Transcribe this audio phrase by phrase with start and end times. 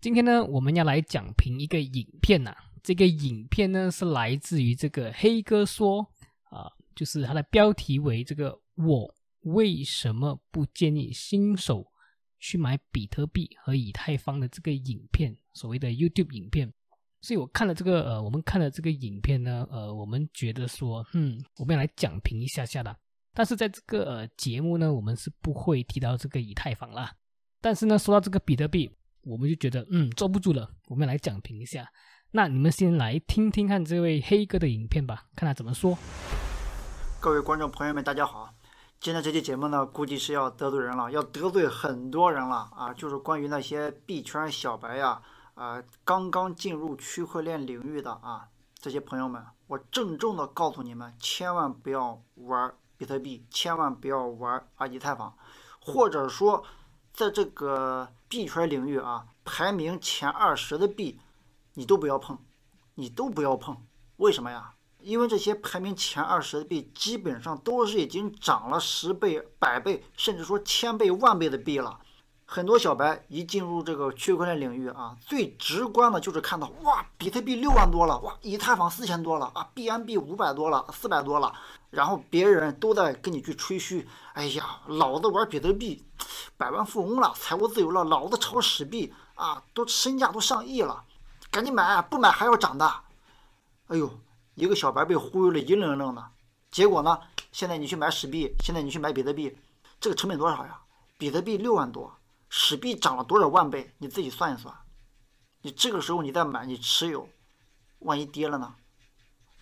[0.00, 2.56] 今天呢，我们要来讲评一个影片呐。
[2.82, 6.00] 这个影片呢，是来自于这个黑哥说
[6.44, 9.14] 啊，就是它的标题为这个我。
[9.44, 11.86] 为什么不建议新手
[12.38, 15.34] 去买比特币和以太坊的这个影片？
[15.54, 16.70] 所谓的 YouTube 影片。
[17.22, 22.94] 所以我看了这个，呃，我们看了这个影片呢，呃，我们觉得说，嗯，我们要来讲评一下下的。
[23.34, 27.14] 但是在这个呃节目呢，我们是不会提到这个以太坊啦。
[27.62, 28.90] 但是呢，说到这个比特币，
[29.22, 31.86] 我们就觉得，嗯，坐不住了，我们来讲评一下。
[32.32, 35.98] 那你们先来听听看这位黑哥的影片吧，看他怎么说。
[37.20, 38.54] 各位观众朋友们，大家好。
[39.00, 42.92] 今天这期节目呢，估计是要得罪人了，要得罪很多人了啊！
[42.92, 45.22] 就是关于那些币圈小白呀，
[45.54, 55.34] 啊，刚刚进入区块链领域的啊，这些朋友们，我郑重的告诉你们，千万不要玩比特币，千万不要玩啊以太坊，
[55.80, 56.62] 或者说，
[57.14, 61.18] 在这个币圈领域啊，排名前二十的币，
[61.74, 62.38] 你都不要碰，
[62.94, 63.76] 你都不要碰，
[64.18, 64.72] 为什么呀？
[65.00, 71.98] 因为这些排名前二十的币，基本上都是已经涨了十倍、百倍，甚至说千倍、万倍的币了。
[72.52, 81.54] 很多小白一进入这个区块链领域啊，最直观的就是看到哇，比特币六万多了，哇，以太坊四千多了啊，BNB 五百多了，四百多了。
[81.90, 86.04] 然后别人都在跟你去吹嘘，哎呀，老子玩比特币，
[86.56, 91.04] 百万富翁了，财务自由了，老子炒史币啊，都身价都上亿了，
[91.52, 92.92] 赶紧买，不买还要涨的。
[93.86, 94.10] 哎呦！
[94.56, 96.26] 一个小白被忽悠了一愣愣的，
[96.72, 97.16] 结果呢？
[97.52, 99.56] 现在你去买史币，现在你去买比特币，
[100.00, 100.80] 这个成本多少呀？
[101.16, 102.12] 比特币六万多，
[102.50, 103.94] 史币涨了多少万倍？
[103.98, 104.74] 你自己算一算。
[105.62, 107.28] 你这个时候你再买，你持有，
[108.00, 108.74] 万一跌了呢？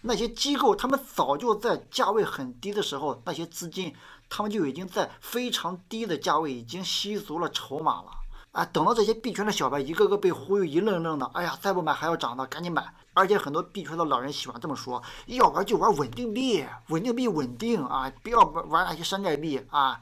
[0.01, 3.95] 那些机构他们早就在价位很低的时候，那些资金
[4.31, 8.11] 他们就已经在非常低的价位已经吸足了筹码了。
[8.53, 12.83] 啊，等到这些币圈的小白一个个被忽悠一愣愣的，哎呀，再不买还要涨的，赶紧买！
[13.13, 20.01] 而且很多币圈的老人喜欢这么说：要玩就玩稳定币，稳定币稳定啊，不要玩玩那些山寨币啊。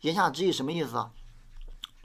[0.00, 1.08] 言下之意什么意思？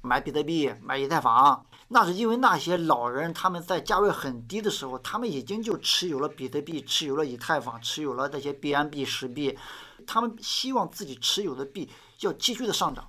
[0.01, 9.57] 买比特币，买以太坊，那是因为那些老人他们在价位很低的时候，他们已经就持有了比特币，持有了以太坊，持有了那些 BNB 实币，
[10.05, 11.89] 他们希望自己持有的币
[12.21, 13.07] 要继续的上涨，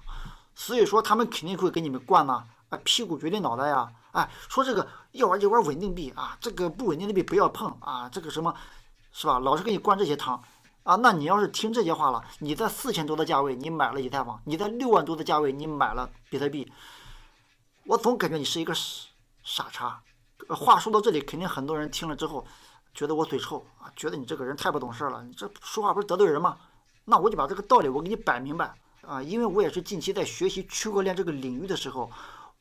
[0.54, 2.44] 所以说他们肯定会给你们灌呢。
[2.68, 3.92] 啊，屁股决定脑袋呀！
[4.12, 8.54] 哎，说这个要玩就玩稳定币啊，这个不稳定的币不要碰啊，这个什么，
[9.12, 9.38] 是吧？
[9.38, 10.42] 老是给你灌这些汤
[10.82, 10.96] 啊。
[10.96, 16.72] 那你要是听这些话了，你在四千多的价位你买了以太坊，你在六万多的价位你买了比特币，
[17.84, 19.08] 我总感觉你是一个傻
[19.42, 20.02] 傻叉。
[20.48, 22.44] 话说到这里，肯定很多人听了之后
[22.94, 26.58] 觉得我嘴臭啊，觉得你这个人太不懂事了，你这说话不是得罪人吗？
[27.04, 32.10] 那我就把这个道理我给你摆明白啊，因为我也是近期在学习区块链这个领域的时候。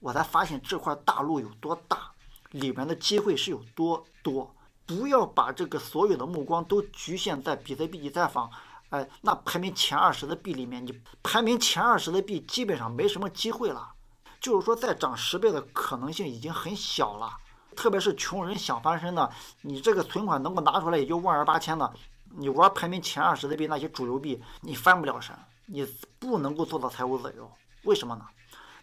[0.04, 2.12] 我才发现这块大陆有多大，
[2.50, 4.52] 里面的机会是有多多。
[4.86, 8.50] 不要把这个所有的目光都局限在比特币、以太坊，
[8.90, 13.94] 哎，那排名前二十的币里面，你排名前二十的币基本上没什么机会了。
[14.40, 17.38] 就是说，再涨十倍的可能性已经很小了。
[17.76, 19.32] 特别是穷人想翻身的，
[19.62, 21.94] 你这个存款能够拿出来也就万儿八千的，
[22.38, 25.34] 你玩排名前二十的币那些主流币，你翻不了身，
[25.68, 25.86] 你
[26.20, 27.50] 不能够做到财务自由。
[27.84, 28.26] 为什么呢？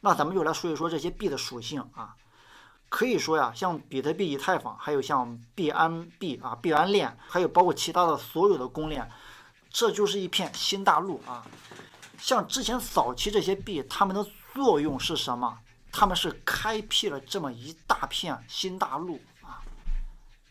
[0.00, 2.14] 那咱们就来说一说这些币的属性啊，
[2.88, 9.08] 可以说呀，像比特币、以太坊，还有像币安币啊、币安链，还有包括其他的所有的公链，
[9.70, 11.44] 这就是一片新大陆啊。
[12.18, 15.58] 像之前早期这些币，它们的作用是什么？
[15.92, 19.62] 他们是开辟了这么一大片新大陆啊。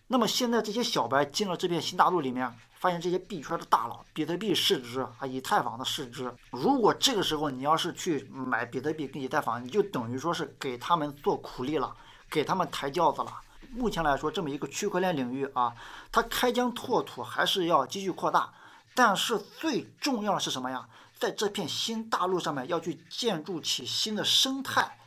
[0.08, 2.54] 那么现在这些小白进了这片新大陆里面。
[2.80, 11.92] 发现这些币圈的大佬，比特币市值啊，以太坊的市值，如果这个时候你要是去买比特币跟以太坊，你就等于说是给他们做苦力了，
[12.30, 13.42] 给他们抬轿子了。
[13.72, 15.74] 目前来说，这么一个区块链领域啊，
[16.12, 18.54] 它开疆拓土还是要继续扩大，
[18.96, 20.88] 但是最重要的是什么呀？
[21.20, 24.98] 在这片新大陆上面要去建筑起新的生态，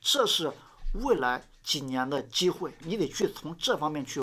[0.00, 0.52] 这是
[1.02, 4.20] 未来几年的机会，你得去从这方面去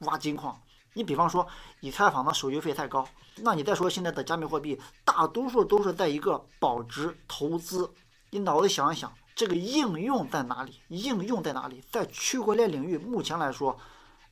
[0.00, 0.60] 挖金矿。
[0.92, 1.46] 你比方说，
[1.80, 7.90] 以太坊的手续费太高，那你再说现在的加密货币，大多数都是在一个保值投资。
[8.30, 10.80] 你脑子想一想，这个应用在哪里？
[10.88, 11.80] 应用在哪里？
[11.92, 13.78] 在区块链领域，目前来说，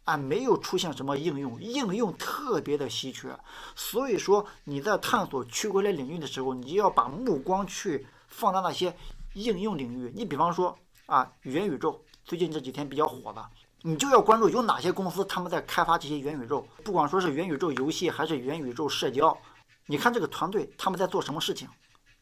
[0.02, 3.28] 啊，没有出现什么应用，应用特别的稀缺。
[3.76, 8.96] 所以说你在探索区块链领域的时候，你就要把目光去放在那些
[9.34, 10.12] 应用领域。
[10.12, 10.76] 你比方说
[11.06, 13.48] 啊，元宇宙最近这几天比较火的，
[13.82, 19.38] 你就要关注有哪些公司他们在开发这些元宇宙，不管说是元宇宙游戏还是元宇宙社交，
[19.86, 21.68] 你看这个团队他们在做什么事情？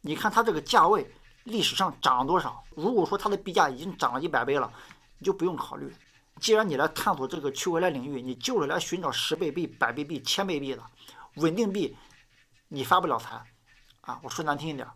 [0.03, 1.11] 你看它这个价位
[1.45, 2.63] 历史上涨了多少？
[2.75, 4.71] 如果说它的币价已经涨了一百倍了，
[5.19, 5.95] 你就不用考虑。
[6.41, 10.83] 既然你来探索这个区块链领域，你就是来寻找十倍币、百倍币、千倍币的
[11.37, 11.97] 稳定币，
[12.69, 13.41] 你发不了财
[14.01, 14.19] 啊！
[14.23, 14.87] 我说难听一点。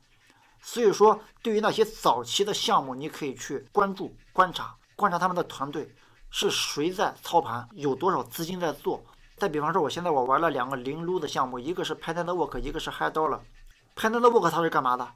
[0.60, 5.88] 所以说，对于那些早期的项目，你可以去关注、观察、观察他们的团队
[6.30, 9.00] 是谁在操盘，有多少资金在做。
[9.36, 13.38] 再比方说，我现在我玩了两个零撸的项目，一个是 p a n t Network，一个是 High Dollar。
[13.94, 15.08] p a n t Network 它是干嘛的？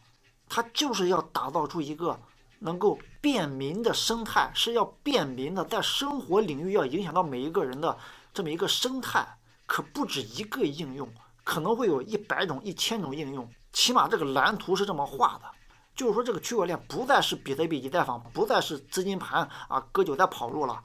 [0.52, 2.20] 它就是要打造出一个。
[2.64, 7.99] 能够便民的生态是要便民的，在生活领域要影响到每一个人的
[8.32, 9.26] 这么一个生态，
[9.66, 11.12] 可不止一个应用，
[11.43, 15.50] 可能会有一百种、一千种应用，起码这个蓝图是这么画的。
[15.96, 20.81] 就是说，这个区块链不再是比特币、以太坊，不再是资金盘啊，割韭菜跑路了，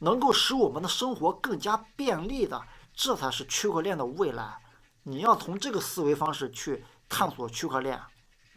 [0.00, 2.60] 能够使我们的生活更加便利的，
[2.92, 4.58] 这才是区块链的未来。
[5.04, 8.02] 你要从这个思维方式去探索区块链。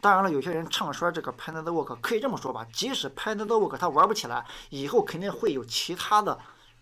[0.00, 6.38] 当然了，有些人唱衰这个 p a n t Network，可以这么说吧，即使 p a n t Network 它玩不起来，以后肯定会有其他的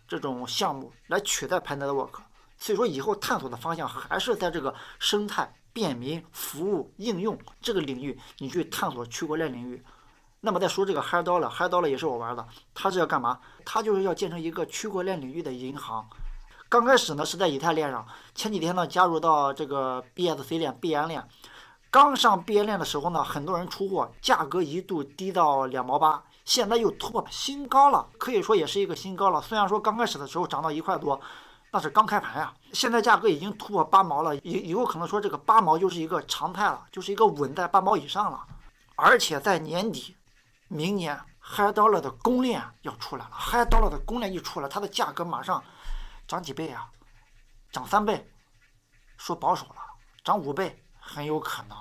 [0.07, 2.11] 这种项目来取代 p a n t Network。
[2.59, 9.83] 所以说，以后探索的方向还是在这个生态、便民、服务、应用这个领域，你去探索区块链领域。
[10.41, 13.41] 那么再说这个 Hi Dollar，Hi Dollar 也是我玩的，它是要干嘛？
[13.65, 16.07] 它就是要建成一个区块链领域的银行。
[16.69, 21.29] 刚开始呢是在以太链上，前几天呢加入到这个 BSC 链、BN 链。
[21.97, 29.41] 刚上毕业链的时候呢，很多人出货，价格一度低到两毛八，现在又突破新高了，可以说也是一个新高了。
[29.41, 31.19] 虽然说刚开始的时候涨到一块多，
[31.71, 38.47] 那是刚开盘呀，现在价格已经突破八毛了，以以后可能说这个八毛就是一个常态了，就是一个稳在八毛以上了。
[38.97, 40.15] 而且在年底，
[40.69, 45.65] 明年 High Dollar 的公链要出来了，High Dollar 的公链一出来，它的价格马上
[46.29, 46.91] 涨几倍啊？
[47.73, 48.31] 涨三倍，
[49.17, 49.77] 说保守了，
[50.23, 50.83] 涨五倍。
[51.07, 51.77] 很有可能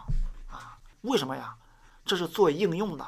[0.48, 0.78] 啊？
[1.02, 1.58] 为什么呀？
[2.06, 3.06] 这是做应用的，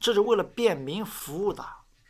[0.00, 1.62] 这是为了便民服务的。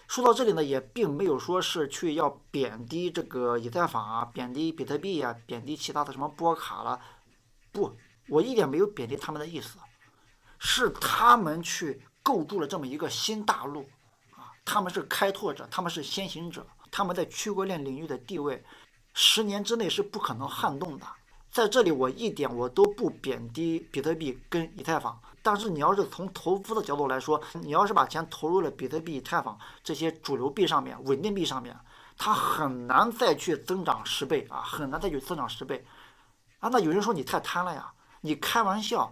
[0.07, 7.01] 说到这里呢，也并没有说是去要贬低这个以太坊啊，贬低比特币呀，贬低其他的什么波卡了。
[7.73, 7.97] 不，
[8.29, 9.79] 我一点没有贬低他们的意思，
[10.59, 13.83] 是他们去构筑了这么一个新大陆
[14.33, 18.65] 啊，他们是开拓者，他们是先行者，他们在区块链领域的地位，
[19.15, 21.07] 十年之内是不可能撼动的。
[21.51, 31.77] 在这里，我一点我都不贬低比特币跟以太坊，但是你要是从投资的角度来说，你要是把钱投入了比特币、以太坊这些主流币上面、稳定币上面，
[32.17, 35.85] 它很难再去增长十倍啊，很难再去增长十倍
[36.61, 36.69] 啊。
[36.69, 39.11] 那有人说你太贪了呀，你开玩笑。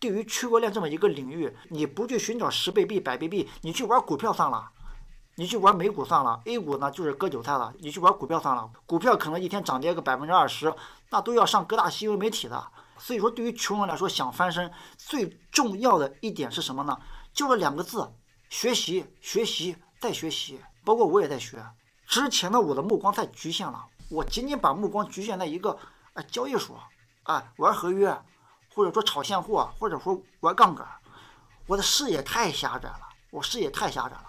[0.00, 4.70] 对于区块链这么一个领域，你不去寻找十倍币、百倍币，你去玩股票算了。
[5.38, 7.72] 你去玩美股算了，A 股呢就是割韭菜了。
[7.78, 10.74] 你去玩股票算了，股票可能一天涨跌个百分之二十，
[11.10, 12.66] 那都要上各大新闻媒体的。
[12.98, 16.98] 所以说，对于穷人来说，想翻身最重要的一点是什么呢？
[17.32, 18.10] 就是两个字：
[18.48, 20.60] 学习，学习再学习。
[20.84, 21.64] 包括我也在学。
[22.08, 25.78] 之前的，我的目光太局限了，我仅仅把目光局限在一个
[26.14, 26.82] 啊交易所，
[27.22, 28.20] 啊玩合约，
[28.74, 30.84] 或者说炒现货，或者说玩杠杆，
[31.68, 34.24] 我的视野太狭窄了，我视野太狭窄了。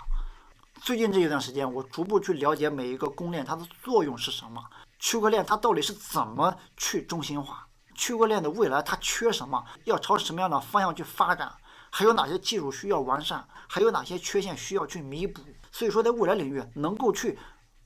[0.82, 4.64] 最近这一段时间，我逐步去了解每一个公链它的作用是什么，
[4.98, 11.52] 区块链它到底是怎么去中心化，区块链的未来它缺什么，要朝什么样的方向去发展，
[11.92, 15.42] 还有哪些技术需要完善，还有哪些缺陷需要去弥补。
[15.72, 17.38] 所以说，在未来领域能够去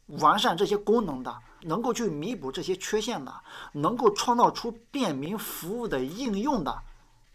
[0.05, 3.33] 完善这些功能的，能够去弥补这些缺陷的，
[3.73, 6.83] 能够创造出便民服务的应用的，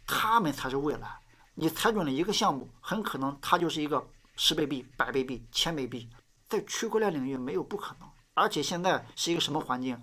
[0.07, 1.19] 他们才是未来。
[1.55, 4.07] 你踩准了一个项目，很可能它就是一个。
[4.41, 6.09] 十倍币、百倍币、千倍币，
[6.49, 8.09] 在区块链领域没有不可能。
[8.35, 10.01] 而且现在是一个什么环境？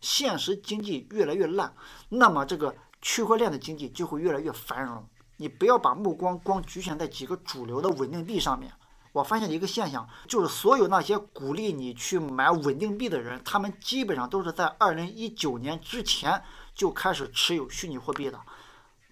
[0.00, 1.74] 现实经济越来越烂，
[2.08, 5.04] 那么这个区块链的经济就会越来越繁荣。
[5.38, 8.72] 你不要把目光光局限在几个主流的稳定币上面。
[9.10, 16.40] 我发现一个现象，就是所有那些鼓励你去买稳定币的人，他们基本上都是在二零一九年之前
[16.72, 18.40] 就开始持有虚拟货币的。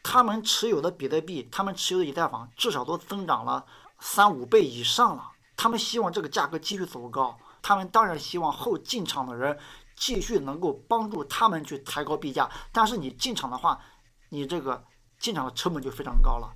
[0.03, 3.67] 他们持有的比特币，他们持有的以太坊，至少都增长了。
[4.01, 9.59] 三五倍以上了，他们希望这个价格继续走高，他们当然希望后进场的人
[9.95, 12.51] 继续能够帮助他们去抬高币价。
[12.73, 13.81] 但是你进场的话，
[14.31, 14.83] 你这个
[15.19, 16.51] 进场的成本就非常高了。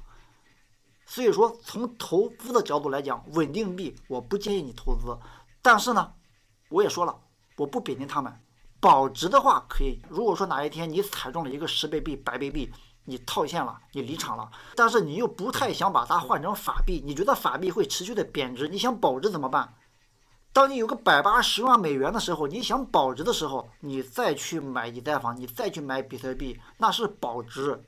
[1.07, 5.17] 所以说，从投资的角度来讲，稳定币我不建议你投资。
[5.61, 6.15] 但是呢，
[6.71, 7.21] 我也说了，
[7.57, 8.41] 我不贬低他们。
[8.81, 12.73] 保值的话可以，如果说哪一天你踩中了一个十倍币、百倍币，
[13.05, 19.75] 你套现了，你离场了，但是你又不太想把它换成法币，你觉得法币会持续的贬值，你想保值怎么办？
[20.53, 27.85] 当你有个百八十万美元的时候，你想保值的时候，你再去买以太坊，你再去买比特币，那是保值。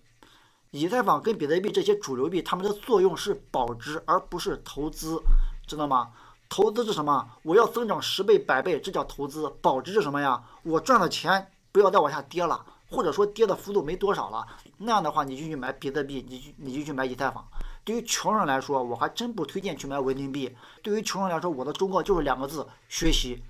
[0.73, 5.23] 以太坊跟比特币这些主流币，它们的作用是保值，而不是投资，
[5.67, 6.11] 知道吗？
[6.49, 7.29] 投资是什么？
[7.45, 9.49] 我要增长十倍、百倍，这叫投资。
[9.63, 10.43] 保值是什么呀？
[10.65, 14.47] 我赚的钱不要再往下跌了，或者说跌的幅度没多少了，
[14.79, 17.47] 那样的话你就去买比特币，你就你就去买以太坊。
[17.85, 20.55] 对于穷人来说，我还真不推荐去买稳定币。
[20.83, 23.43] 对于穷人来说，我的忠告就是两个字：学习。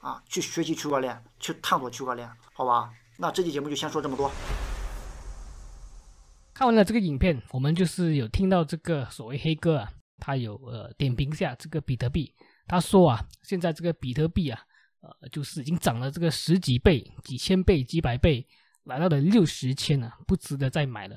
[0.00, 2.90] 啊，去学习区块链，去探索区块链，好吧？
[3.18, 4.28] 那这期节目就先说这么多。
[6.52, 9.88] 看完了这个影片，我们就是有听到这个所谓黑哥啊。
[10.18, 12.34] 他有呃点评一下这个比特币，
[12.66, 14.60] 他说啊，现在这个比特币啊，
[15.02, 18.44] 呃，就是已经涨了这个十几倍、几千倍、几百倍，
[18.84, 21.16] 来到了六十千了，不值得再买了。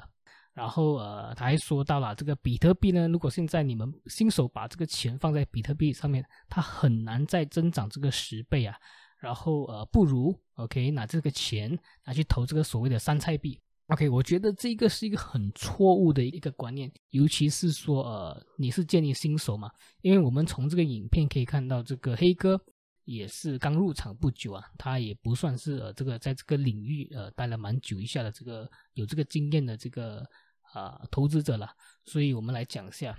[0.54, 8.76] 然后呃，他还说到了这个比特币呢，如果现在你们新手把这个钱放在比特币上面，它很难再增长这个十倍啊。
[9.20, 13.60] 然后呃，不如 OK 拿这个钱拿去投这个所谓的山菜币。
[13.88, 19.70] OK，我觉得这个是一个很错误的一个观念，尤其是说，呃，你是建议新手嘛？
[20.02, 22.60] 因为我们从这个影片可以看到，这个黑哥
[23.06, 30.28] 也是刚入场不久啊，他也不算是呃这个在这个领域呃待了蛮久一下的这个有这个经验的这个
[30.74, 31.70] 啊投资者了，
[32.04, 33.18] 所以我们来讲一下。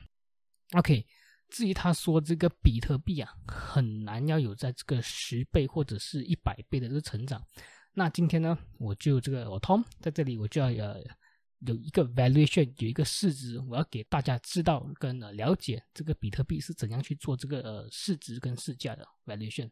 [0.73, 1.07] OK，
[1.49, 7.41] 至于他说这个比特币啊很难要有在这个十倍或者是一百倍的这个成长。
[7.95, 11.01] 那今天呢，我就这个我 Tom 在这里，我就要呃
[11.61, 19.71] 有一个 valuation，有一个市值，我要给大家知道跟呃了解这个比特币是怎样去做这个呃市值跟市价的 valuation。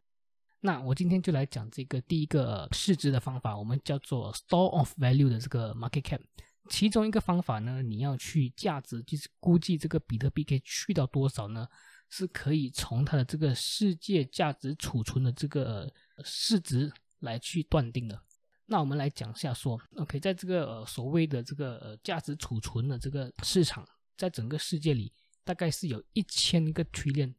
[0.59, 6.21] 那我今天就来讲这个第一个市值的方法，我们叫做 store of value 的这个 market cap。
[6.69, 11.67] 其中一个方法呢，你要去价值，就是估计这个比特币可以去到多少呢？
[12.09, 15.91] 是可以从它的这个世界价值储存的这个
[16.23, 16.91] 市值。
[17.19, 18.21] 来去断定的，
[18.67, 27.31] 那我们来讲一下说，OK，在这个呃所谓的这个呃价值储存的这个市场，在整个世界里，大概是有一千个 trillion，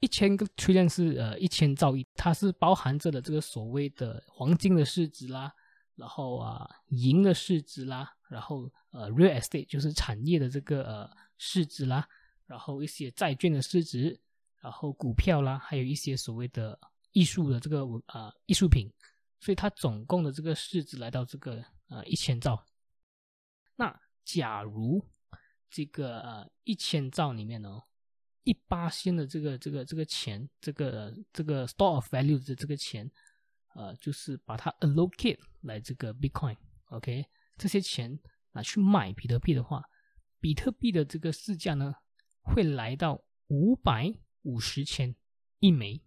[0.00, 5.50] 一千个 trillion 是呃一千兆亿，它是包含着的这个所谓的黄金的市值啦，
[5.94, 12.06] 然后啊银的市值啦，然后呃 real estate 就是产业的这个呃市值啦，
[12.44, 14.20] 然后一些债券的市值，
[14.60, 16.78] 然后股票啦，还有一些所谓的
[17.12, 18.92] 艺术的这个呃艺术品。
[19.38, 22.64] 所以它总共的这个市值来到这个呃一千兆。
[23.76, 25.04] 那假如
[25.68, 27.82] 这个呃一千兆里面呢，
[28.44, 33.10] 一八仙的这个这个这个钱，这个这个 store of value 的这个钱，
[33.74, 37.26] 呃，就是把它 allocate 来这个 Bitcoin，OK，
[37.56, 38.18] 这些钱
[38.52, 39.84] 拿去买比特币的话，
[40.40, 41.94] 比特币的这个市价呢，
[42.42, 44.12] 会来到五百
[44.42, 45.14] 五十千
[45.58, 46.00] 一枚。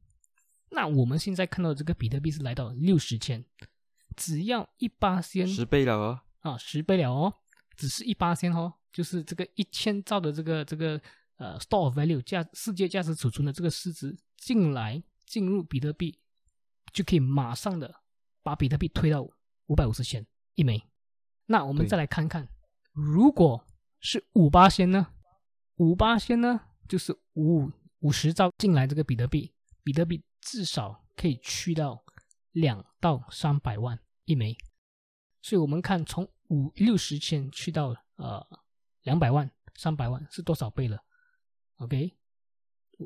[0.71, 3.43] 那我们现在看到这个比特币是来到六十千，
[4.15, 7.33] 只要一八千十倍了哦，啊，十倍了哦，
[7.75, 11.01] 只是一八千哦，就是这个一千兆的这个这个
[11.37, 16.19] 呃 store value 价世界价值储存的这个市值进来进入比特币，
[16.93, 18.01] 就可以马上的
[18.43, 19.27] 把比特币推到
[19.65, 20.81] 五百五十千一枚。
[21.47, 22.47] 那我们再来看看，
[22.93, 23.65] 如果
[23.99, 25.07] 是五八千呢？
[25.77, 29.51] 五八千呢，就是五五十兆进来这个比特币，
[29.83, 30.23] 比特币。
[30.41, 32.03] 至少可以去到
[32.51, 34.57] 两到三百万一枚，
[35.41, 38.45] 所以我们看从五六十千去到呃
[39.03, 41.03] 两百万、三百万是多少倍了
[41.77, 42.17] ？OK，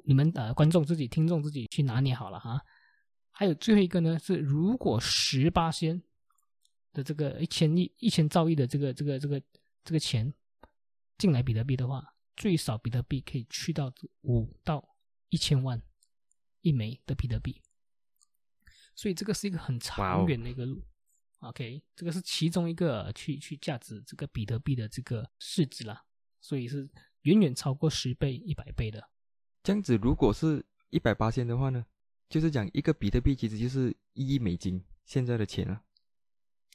[0.06, 2.62] 你们呃观众自己、听众自己去拿捏好了哈。
[3.32, 6.02] 还有最后一个呢，是如果十八仙
[6.94, 9.42] 的这个一千亿、一千兆亿的这个这个这个
[9.84, 10.34] 这个钱
[11.18, 14.88] 进来比特币的话，最少比特币可以去到五到
[15.30, 15.82] 一千万。
[16.64, 17.62] 一枚的比特币，
[18.96, 20.84] 所以这个是一个很长远的一个路。
[21.40, 26.06] OK，这个是其中一个去去价值这个比特币的这个市值啦，
[26.40, 26.90] 所以是
[27.24, 29.10] 远远超过十倍、一百倍的。
[29.62, 31.86] 这样子，如果是一百八千的话呢，
[32.30, 35.84] 就是讲一个比特币其实就是一亿美金现在的钱啊，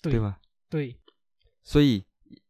[0.03, 0.39] 对吗？
[0.69, 1.01] 对。
[1.65, 2.05] 所以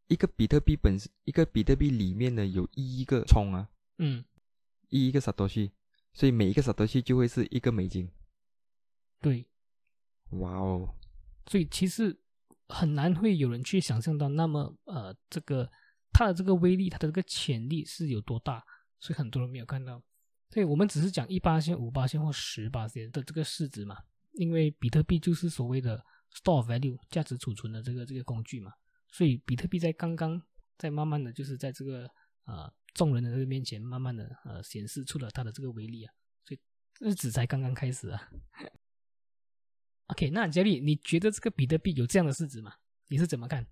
[0.08, 4.24] 一个比特币本身，一个比特币里面呢有一亿个冲啊，嗯，
[4.88, 5.70] 一亿个啥东西。
[6.18, 8.10] 所以每一个小东西就会是一个美金，
[9.20, 9.46] 对，
[10.30, 10.92] 哇哦！
[11.46, 12.20] 所以其实
[12.66, 15.70] 很难会有人去想象到那么呃，这个
[16.12, 18.60] 它的这个威力，它的这个潜力是有多大，
[18.98, 20.02] 所以很多人没有看到。
[20.50, 23.96] 所以我们只是讲一八线、五八线或十八线的这个市值嘛。
[24.32, 28.72] 因为比特币就是所谓的 store value 价值储存的这个这个工具嘛，
[29.12, 30.42] 所以比特币在刚刚
[30.76, 32.10] 在慢慢的就是在这个
[32.46, 32.68] 呃
[32.98, 36.12] 众人的这个面前，慢慢的呃显示出了他的这个威力啊，
[36.44, 36.58] 所以
[36.98, 38.28] 日子才刚刚开始啊。
[40.10, 42.74] OK，那杰利，你觉得这个比特币有这样的市值吗？
[43.06, 43.64] 你是怎么看？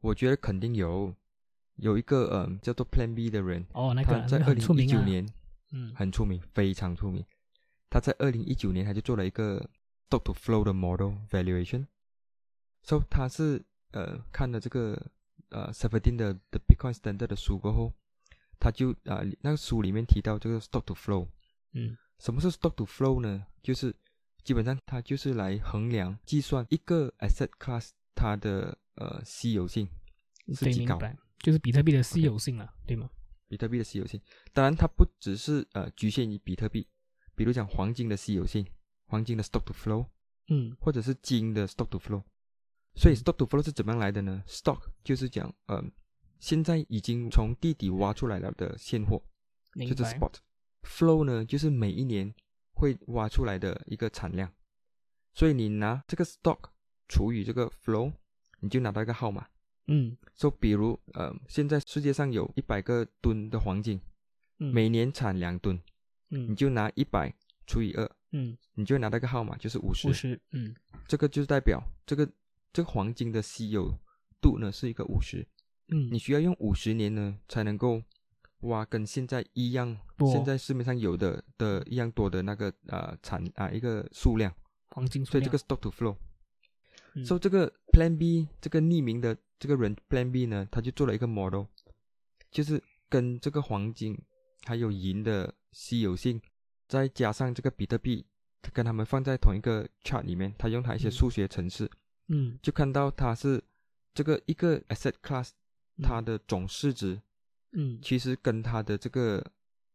[0.00, 1.14] 我觉得肯定有，
[1.76, 5.28] 有一个嗯叫做 Plan B 的人，哦，那个他在二零一九年
[5.72, 7.22] 嗯很出名，非常出名。
[7.90, 9.68] 他在二零一九年他就做了一个
[10.08, 15.10] stock to flow 的 model valuation，so 他是呃看了这个
[15.50, 17.92] 呃 Seventeen 的的 Bitcoin Standard 的书过后，
[18.58, 21.28] 他就啊、那个书里面提到这个 stock to flow，
[21.72, 23.46] 嗯什么是 stock to flow 呢？
[23.62, 23.94] 就是
[24.42, 29.88] 基本上它就是来衡量计算一个 asset class 它的呃稀有性
[30.54, 30.98] 是对，极高，
[31.38, 33.10] 就是比特币的稀有性啊，对吗？
[33.48, 34.20] 比特币的稀有性。
[34.52, 36.86] 当然，它不只是呃局限于比特币，
[37.34, 38.66] 比如讲黄金的稀有性，
[39.06, 40.06] 黄金的 stock to flow，
[40.48, 42.22] 嗯或者是金的 stock to flow。
[42.94, 45.84] 所以嗯 stock to flow 是怎么样来的呢？stock 就是讲呃
[46.38, 49.22] 现在已经从地底挖出来了的现货，
[49.74, 50.04] 就是。
[50.04, 50.34] spot。
[50.82, 52.30] flow 呢，就是每一年
[52.74, 54.52] 会挖出来的一个产量，
[55.32, 56.58] 所以你拿这个 stock
[57.08, 58.12] 除以这个 flow，
[58.60, 59.48] 你就拿到一个号码。
[59.86, 63.98] 嗯说、比如呃，现在世界上有一百个吨的黄金，
[64.58, 65.74] 嗯，每年产两吨，
[66.28, 67.34] 嗯你嗯就拿一百
[67.66, 70.12] 除以二，嗯你就拿到一个号码，就是五十五。
[70.12, 70.74] 十嗯
[71.08, 72.30] 这个就是代表这个
[72.74, 73.90] 这个黄金的稀有
[74.40, 75.46] 度呢是一个五十，
[75.94, 78.02] 嗯，你需要用五十年呢才能够
[78.62, 84.52] 挖跟现在一样，多现在市面上有的的一样多的那个呃产啊、一个数量，
[84.88, 86.16] 黄金数量所以这个 stock to flow。
[87.14, 87.24] 嗯。
[87.24, 91.66] 所以这个 Plan B 这个匿名的这个人 Plan B 呢，他就做了一个 model，
[92.50, 94.18] 就是跟这个黄金
[94.64, 96.42] 还有银的稀有性，
[96.88, 98.26] 再加上这个比特币，
[98.72, 101.10] 跟他们放在同一个 chart 里面，他用他一些嗯。
[101.12, 101.88] 数学程式，
[102.28, 102.58] 嗯。
[102.60, 103.62] 就看到它是
[104.12, 105.63] 这个一个 asset class 嗯
[106.02, 107.20] 它的总市值，
[107.72, 107.98] 嗯。
[108.02, 109.44] 其实跟它的这个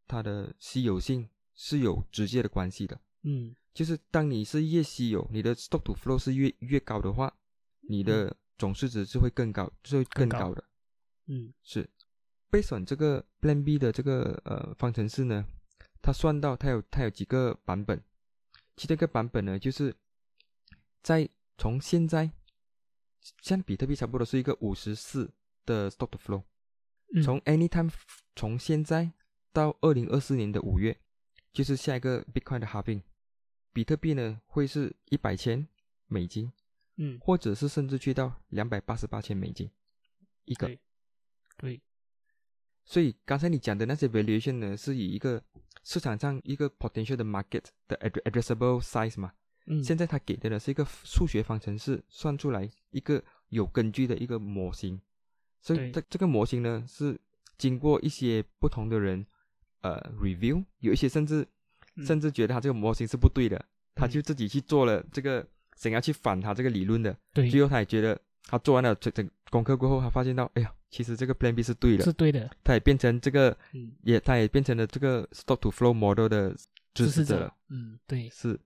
[0.08, 3.00] 它的稀有性是有直接的关系的。
[3.24, 3.56] 嗯。
[3.74, 7.34] 就是当你是越稀有，你的 stock to flow 是越越高的话，
[7.82, 10.64] 你的总市值是会更高，是会更更高高的。
[11.28, 11.54] 嗯。
[11.64, 11.90] 是，
[12.50, 15.46] 背选这个 Plan B 的这个呃方程式呢，
[16.02, 18.04] 它算到它有它有几个版本，
[18.76, 19.96] 其中一个版本呢，就是
[21.02, 22.32] 在从现在，
[23.42, 25.32] 像比特币差不多是一个五十四
[25.70, 26.44] 的 stock to flow，
[27.14, 27.92] 嗯从 anytime
[28.36, 29.12] 从现在
[29.54, 31.00] 到二零二四年的五月，
[31.54, 33.04] 就是下一个 Bitcoin 的 halving，
[33.72, 35.68] 比特币呢会是一百千
[36.08, 36.52] 美金，
[36.98, 39.70] 嗯或者是甚至去到两百八十八千美金
[40.46, 40.66] 一个。
[40.66, 40.80] 对
[41.58, 41.82] 对
[42.86, 45.44] 所以刚才你讲的那些 valuation 呢，是以一个
[45.84, 49.32] 市场上一个 potential 的 market 的 addre- addressable size 嘛。
[49.68, 55.00] 嗯现在它给的呢是一个数学方程式，算出来一个有根据的一个模型。
[55.62, 55.92] 所以对。
[55.92, 57.20] 这这个模型呢是
[57.58, 59.26] 经过一些不同的人
[59.82, 61.46] 呃 review，有一些甚至、
[61.96, 62.06] 嗯。
[62.06, 63.64] 甚至觉得他这个模型是不对的，
[63.96, 64.10] 他嗯。
[64.10, 65.46] 就自己去做了这个
[65.76, 67.16] 想要去反他这个理论的。
[67.34, 67.50] 对。
[67.50, 76.56] 最后他也觉得他做完了整整功课过后，他发现到，哎呀，其实这个 Plan B 是对的是，对的，他也变成这个嗯，也他也变成了这个 stock to flow model 的
[76.94, 77.52] 支持者。
[77.70, 78.60] 嗯对，是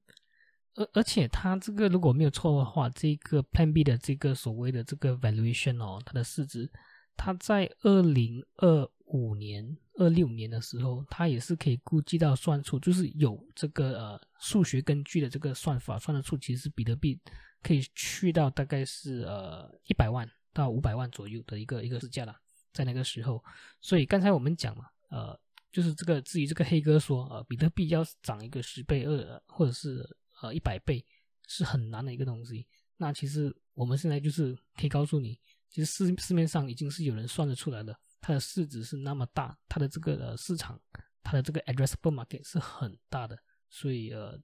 [0.76, 6.70] 而而且它这个如果没有错的话，这个 Plan B 的这个所谓的这个 valuation 哦，它的市值，
[7.16, 17.20] 它在二零二五年、二六年的时候，它也是可以估计到算出，就是有这个呃数学根据的这个算法算得出，其实比特币
[17.62, 22.36] 可以去到大概是呃一百万到五百万左右的一个一个市价了，
[22.72, 23.44] 在那个时候。
[23.80, 25.40] 所以刚才我们讲嘛，呃，
[25.72, 30.04] 就是这个至于这个黑哥说，呃，比特币要涨一个十倍、二或者是
[30.44, 31.04] 呃一百倍
[31.48, 32.68] 是很难的一个东西。
[32.98, 40.80] 那其实我们现在就是可以告诉你，其实市市面上已经是有人算得出来的，它的市值是那么大，它的这个呃市场，
[41.24, 43.38] 它的这个 addressable market 是很大的。
[43.70, 44.40] 所以呃，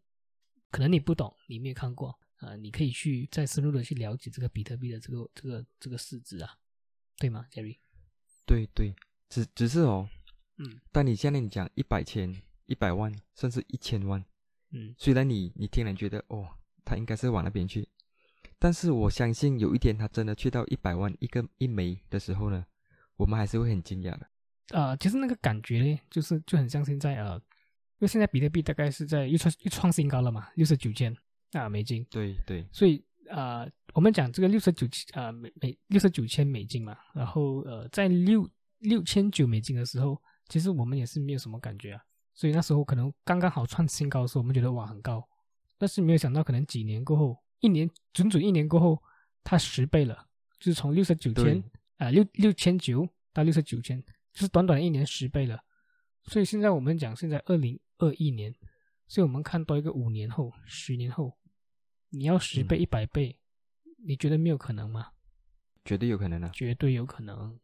[0.71, 6.57] 可能你不懂，你没有看过，呃，你可以去再深入的去了解这个比特币的这个这个这个市值啊，
[7.17, 7.77] 对吗，Jerry？
[8.47, 8.95] 对对，
[9.29, 10.09] 只只是哦，
[10.57, 14.25] 嗯但你现在你讲一百千、一百万，甚至一千万，
[14.71, 14.93] 嗯。
[14.97, 16.47] 虽然你你听了觉得哦，
[16.83, 17.87] 他应该是往那边去，
[18.57, 22.65] 但是我相信有一天他真的去到一百万一个一枚的时候呢，
[23.15, 24.27] 我们还是会很惊讶的。
[24.71, 27.41] 呃，其实那个感觉呢，就是就很像现在呃，因
[28.01, 31.15] 为现在比特币大概是在又创又创新高了嘛，六十九千
[31.53, 38.47] 啊美金，对对，所以呃，我们讲这个六十九呃美美六十九千美金嘛，然后呃在六
[38.79, 42.03] 六千九美金的时候，其实我们也是没有什么感觉啊，
[42.39, 45.27] 所以那时候可能刚刚好创新高的时候，我们觉得哇很高，
[45.77, 49.03] 但是没有想到，可能几年过后，一年准准一年过后，
[49.43, 50.25] 它十倍了，
[50.57, 51.61] 就是从六十九千
[51.97, 55.59] 啊六六千九到六十九千，就是短短一年十倍了。
[56.23, 58.55] 所以现在我们讲，现在二零二一年，
[59.09, 61.37] 所以我们看到一个五年后、十年后，
[62.07, 63.37] 你要十倍、一百倍，
[63.97, 65.07] 你觉得没有可能吗？
[65.83, 67.59] 绝对有可能的，绝对有可能。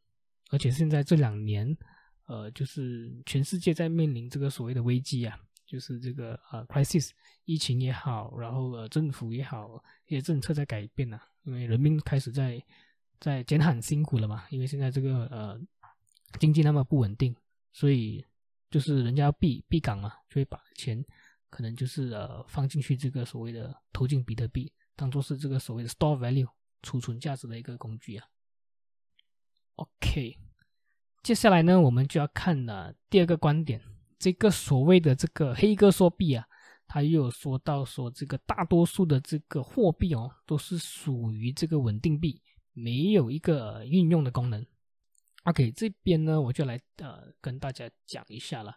[0.51, 1.77] 而且现在这两年，
[2.25, 5.39] 呃，就是全世界在面临这个所谓的危机啊。
[5.65, 7.09] 就是这个呃，crisis，
[7.45, 12.63] 疫情也好，然后呃，政府也好，一些政策在改变呐，因为人民开始在
[13.19, 15.59] 在减很辛苦了嘛，因为现在这个呃
[16.39, 17.35] 经济那么不稳定，
[17.73, 18.23] 所以
[18.69, 21.03] 就是人家要避避港嘛，就会把钱
[21.49, 26.47] 可能就是呃放进去这个所谓的投进比特币，当做是这个所谓的 store value
[26.83, 28.27] 储存价值的一个工具啊。
[29.77, 30.37] OK，
[31.25, 33.81] 接下来呢，我们就要看了第二个观点。
[34.19, 36.45] 这个所谓的这个黑哥说币啊，
[36.85, 42.39] 他又有说到说这个大多数的这个货币哦，都是属于这个稳定币，
[42.73, 44.63] 没有一个运用的功能。
[45.45, 48.75] OK，这边呢我就来呃跟大家讲一下了。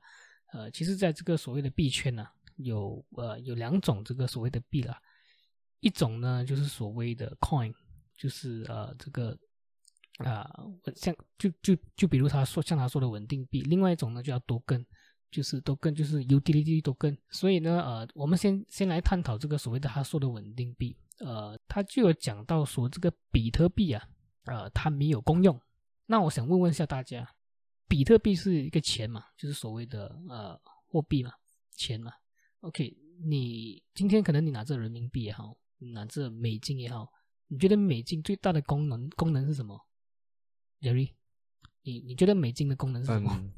[0.54, 4.96] 呃，其实在这个所谓的币圈呢，有呃有两种这个所谓的币了，
[5.80, 7.74] 一种呢就是所谓的 coin，
[8.16, 9.38] 就是呃这个
[10.18, 10.48] 啊
[10.96, 14.84] 像就就就比如他说像他说的稳定币，另外一种呢就要多根。
[15.30, 24.02] 就是多跟就是 utility 都跟，所以呢，呃，我们先先来探讨这个所谓的他说的稳定币，呃，他就有讲到说这个比特币啊，
[24.46, 25.60] 呃，它没有公用。
[26.06, 27.30] 那我想问问一下大家，
[27.86, 31.30] 比特币是一个钱嘛，就是所谓的呃货币嘛，
[31.72, 32.10] 钱嘛。
[32.60, 37.06] OK，你今天可能你拿着人民币也好，拿着美金也好，
[37.48, 39.78] 你觉得美金最大的功能功能是什么
[40.80, 41.10] ？Jerry，
[41.82, 43.52] 你你觉得美金的功能是什么？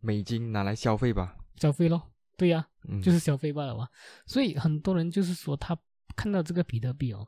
[0.00, 2.68] 美金拿来消费吧，消费咯，对呀，
[3.02, 3.88] 就是消费罢了嘛。
[4.26, 5.76] 所以很多人就是说，他
[6.14, 7.26] 看到这个比特币哦，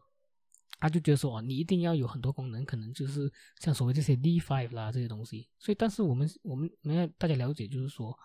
[0.79, 5.49] 他就觉得说，哦，你一定要有很多功能，可能就是像所谓这些 DeFi 啦这些东西。
[5.59, 8.17] 所以，但是我们我们没有大家了解，就是说，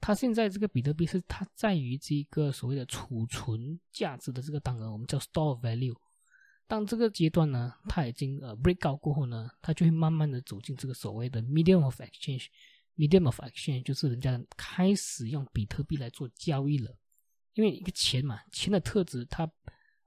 [0.00, 5.96] 它现在这个比特币是它在于这个所谓的储存价值的这个单额，我们叫 store value。
[6.66, 12.46] 当这个阶段呢，它已经呃 break out 过后呢，它就会慢慢的走进这个所谓的 medium of exchange。
[12.94, 16.94] Medium of exchange 就是人家开始用比特币来做交易了，
[17.54, 19.50] 因为一个钱嘛，钱的特质，它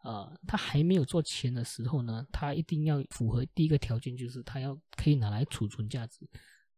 [0.04, 6.30] 呃，它还没有做钱的时候呢，它一定要符合第一个条件，就是它要可以拿来储存价值。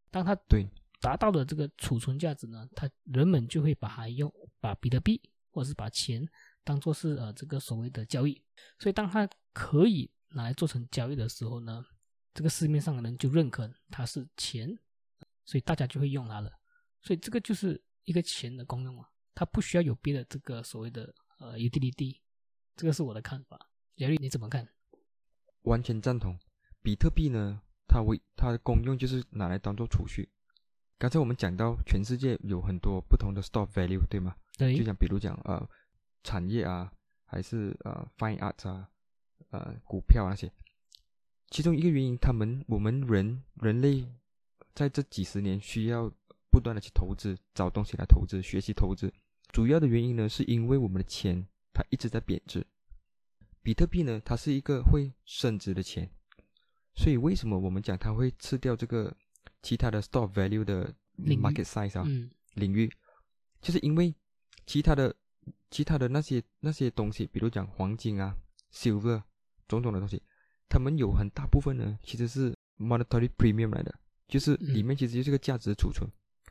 [0.09, 0.65] 当它对
[1.01, 6.25] 达到了这个储存价值呢，它人们就会把它用把比特币或者是把钱
[6.67, 8.43] 当做是呃这个所谓的交易。
[8.77, 11.85] 所以当它可以拿来做成交易的时候呢，
[12.33, 14.77] 这个市面上的人就认可它是钱。
[15.45, 16.51] 所以大家就会用它了，
[17.01, 22.19] 所以这个就是一个钱的功用啊，它不需要有别的这个所谓的呃 utility，
[22.75, 23.57] 这个是我的看法。
[23.95, 24.67] 梁丽你怎么看？
[25.61, 26.37] 完全赞同。
[26.83, 30.29] 比特币呢，它为它的功用就是拿来当做储蓄。
[30.97, 34.35] 刚才我们讲到全世界有很多不同的 store value，对吗？
[34.57, 34.75] 对。
[34.75, 35.65] 就像比如讲呃
[36.27, 36.91] 产业啊，
[37.23, 38.89] 还是呃 fine art 啊，
[39.51, 40.51] 呃股票那些，
[41.49, 44.05] 其中一个原因，他们我们人人类。
[44.75, 46.07] 在这几十年，需要
[46.51, 49.11] 不断的去投资，找东西来投资，学习投资。
[49.51, 52.63] 主要的原因呢，是因为我们的钱它一直在贬值。
[53.63, 56.07] 比特币呢，它是一个会升值的钱，
[56.93, 59.11] 所以为什么我们讲它会吃掉这个
[59.63, 62.05] 其他的 store value 的 market size 啊？
[62.53, 62.87] 领域，
[63.59, 64.13] 就是因为
[64.67, 65.15] 其他的
[65.69, 68.35] 其他的那些那些东西，比如讲黄金啊、
[68.71, 69.21] silver
[69.67, 70.21] 种种的东西，
[70.69, 73.93] 他们有很大部分呢，其实是 monetary premium 来的。
[74.27, 76.05] 就是里面其实就是个价值储存，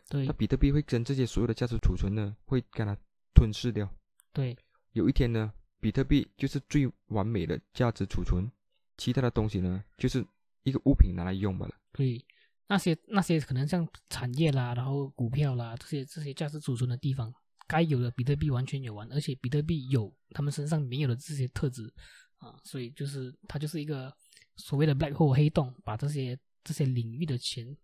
[0.09, 2.97] 对，那比特币会跟这些所有的价值储存呢，会给它
[3.35, 3.87] 吞噬掉。
[4.33, 4.57] 对，
[4.93, 8.51] 有一天呢，比特币就是最完美的价值储存，
[8.97, 10.27] 其他的东西呢，就是
[10.63, 11.75] 一个物品拿来用罢了。
[11.93, 12.25] 对，
[12.67, 17.31] 那些那些可能像产业啦，然后股票啦，这些这些价值储存的地方，
[17.67, 21.93] 该有的比特币完全有完，而且比特币有他们身上没有的这些特质
[22.39, 24.13] 啊，所以就是它就是一个
[24.57, 26.39] 所谓的 black hole 黑洞，把这些。
[26.67, 27.77] 这些领域的钱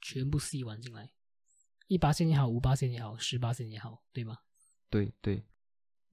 [0.00, 1.08] 全部吸完进来，
[1.86, 4.38] 一八线也好，五八线也好，十八线也好，对吗？
[4.90, 5.40] 对对，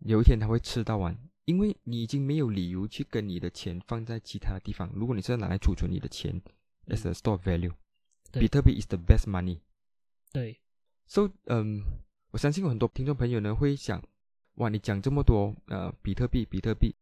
[0.05, 4.87] 有一天它会吃到完，因为你已经没有理由去跟你的钱放在其他的地方。
[4.93, 6.39] 如果你是要拿来储存你的钱
[6.85, 7.73] ，as a store value，
[8.33, 9.61] 比特币 is the best money。
[10.31, 10.61] 对
[11.07, 11.81] ，so 嗯，
[12.31, 14.03] 我相信有很多听众朋友呢会想，
[14.55, 16.95] 哇，你讲这么多呃，比特币，比特币，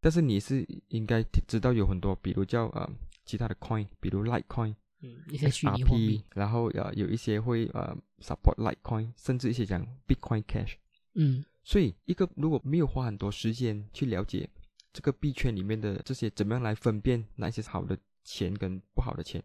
[0.00, 2.90] 但是你是应该知道有很多，比如叫呃。
[3.24, 10.74] 其他的 coin，比如 Litecoin，嗯，一些虚拟货币，然后呃有一些会呃 support Litecoin，甚至一些讲 Bitcoin Cash，
[11.14, 14.50] 嗯，所以一个如果没有花很多时间去了解
[14.92, 19.40] 这个币圈里面的这些怎么样来分辨哪些是好的钱跟不好的钱，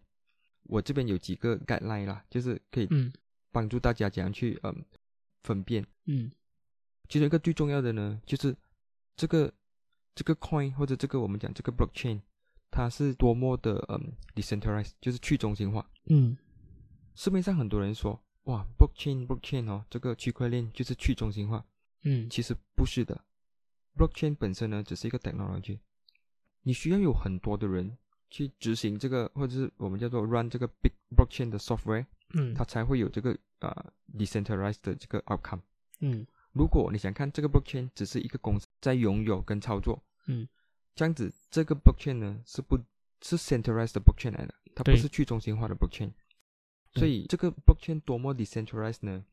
[0.63, 3.13] 我这边有几个 guideline 啦，就是可以嗯。
[3.52, 4.86] 帮助大家怎样去嗯
[5.43, 5.86] 分辨。
[6.06, 6.32] 嗯
[7.10, 8.56] 其中一个最重要的呢，就是
[9.15, 9.54] 这个
[10.13, 12.21] 这个 coin 或者这个我们讲这个 blockchain，
[12.69, 15.89] 它是多么的嗯 decentralized，就是去中心化。
[16.10, 16.38] 嗯
[17.15, 21.65] 市面上很多人说，哇，blockchain blockchain 哦，这个区块链就是去中心化，
[22.04, 23.23] 嗯其实不是的。
[23.95, 25.80] blockchain 本身呢，只是一个 technology，
[26.62, 27.97] 你需要有很多的人
[28.30, 35.62] 去执行这个，或者是我们叫做 run 这个 big blockchain 的 software，嗯它才会有这个呃 decentralized 的这个 outcome。
[36.00, 40.48] 嗯如果你想看这个 blockchain 只是一个公司在拥有跟操作，嗯，
[40.96, 42.78] 这样子这个 blockchain 呢是不，
[43.22, 46.12] 是 centralized 的 blockchain 来的，它不是去中心化的 blockchain。
[46.96, 49.24] 所以这个 blockchain 多么 decentralized 呢？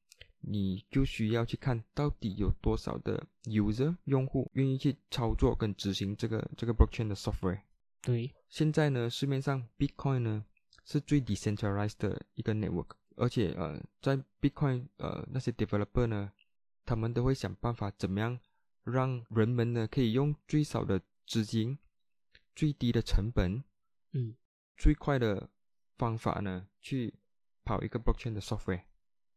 [0.46, 7.62] 你就需要去看到底有多少的 user 用户愿意去操作跟执行这个这个 blockchain 的 software。
[8.02, 10.44] 对，现在呢，市面上 Bitcoin 呢
[10.84, 16.32] 是最 decentralized 的一个 network，而且呃，在 Bitcoin 呃那些 developer 呢，
[16.84, 18.38] 他们都会想办法怎么样
[18.84, 21.78] 让人们呢可以用最少的资金、
[22.54, 23.62] 最低的成本、
[24.12, 24.34] 嗯。
[24.76, 25.48] 最快的
[25.96, 27.14] 方法呢去
[27.64, 28.82] 跑一个 blockchain 的 software，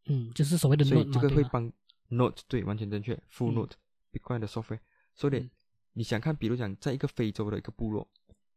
[0.06, 1.72] 嗯，就是所谓的所以这个会帮
[2.08, 3.56] note 对完全正确 full 嗯。
[3.56, 3.72] node
[4.12, 4.80] Bitcoin 的 software，
[5.14, 5.50] 所以嗯。
[5.94, 8.08] 你想看，比如讲在一个非洲的一个部落，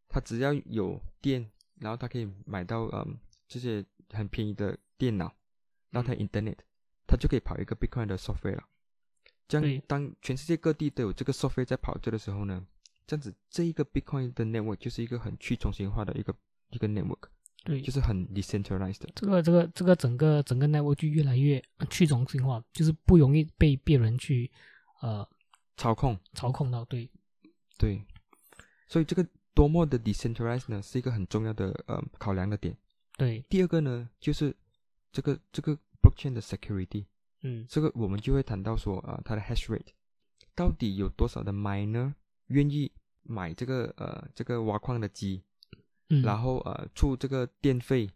[0.08, 5.32] 他只要有电，然后他可以买到嗯这些很便宜的电脑，
[5.90, 6.56] 然后他嗯 internet，
[7.06, 8.64] 它就可以跑一个 Bitcoin 的 software 了。
[9.48, 12.64] 这样，当全世界各地都有这个 software 在跑着的时候呢，
[13.06, 16.32] 这样子这一个 Bitcoin 的 network 就是一个很去中心化的一个
[16.70, 17.22] 一个 network，
[17.64, 19.08] 对，就是很 decentralized 的。
[19.16, 24.48] 这个这个这个整个整个 network 就越来越去中心化，就是不容易被别人去
[25.00, 25.28] 呃
[25.76, 26.84] 操控，操控到。
[26.84, 27.10] 对，
[27.76, 28.00] 对，
[28.86, 32.76] 所以这个多么的 decentralized 呢，是一个很重要的呃考量的点。
[33.20, 34.56] 对，第二个呢，就是
[35.12, 37.04] 这个这个 blockchain 的 security，
[37.42, 37.66] 嗯。
[37.68, 39.92] 这个我们就会谈到说啊、它的 hash rate
[40.54, 42.14] 到底有多少的 miner
[42.46, 42.90] 愿意
[43.22, 45.42] 买这个呃这个挖矿的机，
[46.08, 48.08] 嗯，然后呃出这个电费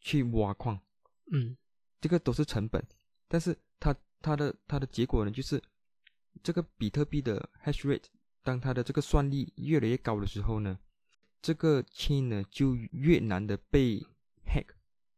[0.00, 0.78] 去挖矿，
[1.32, 1.56] 嗯。
[2.00, 2.80] 这个都是成本。
[3.26, 5.60] 但是它它的它的结果呢，就是
[6.44, 8.04] 这个比特币的 hash rate，
[8.44, 10.78] 当它的这个算力越来越高的时候呢，
[11.42, 14.00] 这个 chain 呢就越难的被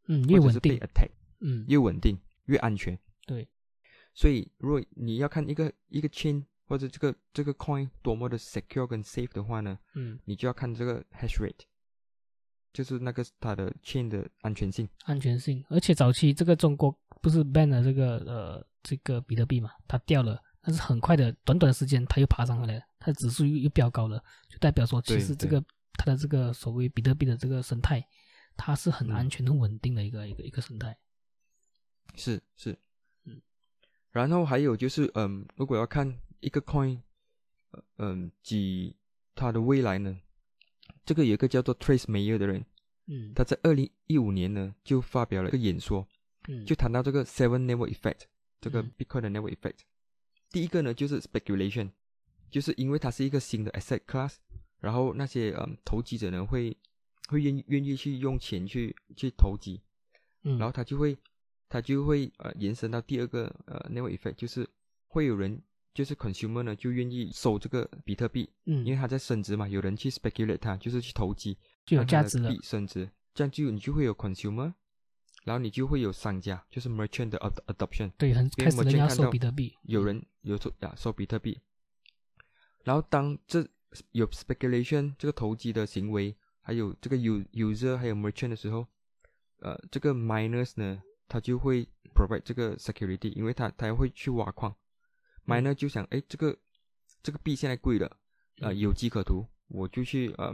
[0.07, 1.65] 嗯越稳定，attack，嗯。
[1.67, 2.97] 越稳定越安全。
[3.25, 3.47] 对，
[4.13, 10.19] 所以如果你要看一个一个 chain 或者这个这个 coin 多么的 secure 跟 safe 的话呢，嗯。
[10.25, 11.65] 你就要看这个 hash rate，
[12.73, 14.87] 就是那个它的 chain 的安全性。
[15.05, 28.05] 安全性，而且早期这个中国不是 ban 了这个呃这个比特币嘛，它掉了，但是很快的短短时间它又爬上来了，它的指数又又飙高了，就代表说其实这个它的这个所谓比特币的这个生态，
[28.57, 29.13] 它是很嗯。
[29.13, 30.97] 安全、很稳定的一个一个一个生态。
[32.15, 32.75] 是是，
[33.25, 33.39] 嗯，
[34.11, 36.99] 然后还有就是，嗯，如果要看一个 coin，
[37.71, 38.95] 呃嗯，及
[39.35, 40.19] 它的未来呢，
[41.05, 42.65] 这个有一个叫做 Trace Mayer 的人，
[43.05, 43.33] 嗯。
[43.35, 46.07] 他在二零一五年呢就发表了一个演说，
[46.47, 46.65] 嗯。
[46.65, 48.21] 就谈到这个 Seven Network Effect，
[48.59, 48.91] 这个嗯。
[48.97, 49.79] Bitcoin 的 Network Effect。
[50.49, 51.91] 第一个呢就是 speculation，
[52.49, 54.37] 就是因为它是一个新的 asset class，
[54.79, 56.75] 然后那些嗯投机者呢会
[57.27, 59.81] 会愿意愿意去用钱去去投机，
[60.43, 61.17] 嗯，然后他就会
[61.69, 64.67] 他就会呃延伸到第二个呃 network effect，就是
[65.07, 65.61] 会有人
[65.93, 68.85] 就是 consumer 呢就愿意收这个比特币，嗯。
[68.85, 72.49] 因为它在升值嘛，有人去 speculate 它，就是去投机，就有价值了。
[72.49, 72.59] 币。
[72.63, 74.73] 升值，这样就你就会有 consumer，
[75.43, 79.73] 然后你就会有商家，就是 merchant 的 ad- adoption，对，很开始人家收比特币。
[79.83, 81.59] 有人有收啊收比特币，
[82.83, 83.67] 然后当这
[84.11, 86.35] 有 speculation 这个投机的行为，
[86.67, 88.85] 还有这个 u user 还有 merchant 的时候，
[89.59, 94.75] 呃，这个 miners 呢，他就会 provide 这个 security，因为他他会去挖矿
[95.45, 96.57] ，miner 就想，哎，这个
[97.23, 98.17] 这个币现在贵了，
[98.59, 98.79] 呃，嗯。
[98.79, 100.53] 有机可图，我就去呃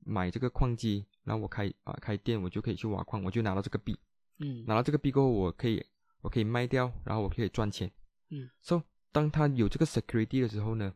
[0.00, 3.98] 买这个矿机，然后我开啊、开店，我就可以去挖矿，我就拿到这个币，
[4.40, 4.66] 嗯。
[4.66, 5.82] 拿到这个币过后，我可以
[6.20, 7.90] 我可以卖掉，然后我可以赚钱。
[8.28, 10.92] 嗯，so 当他有这个 security 的时候呢，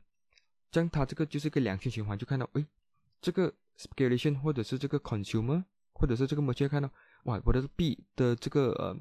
[0.70, 2.66] 这样他这个就是个良性循环，就看到哎，
[3.22, 5.62] 这个 speculation 或者是这个 consumer
[5.92, 6.90] 或者是这个 merchant 看到
[7.24, 8.96] 哇，我的币的这个呃